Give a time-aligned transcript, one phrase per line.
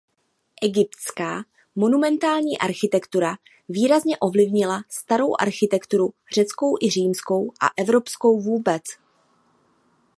[0.61, 1.43] Egyptská
[1.75, 3.37] monumentální architektura
[3.69, 8.83] výrazně ovlivnila starou architekturu řeckou i římskou a evropskou vůbec.